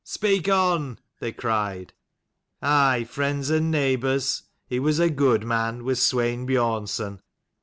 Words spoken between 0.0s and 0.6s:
("Speak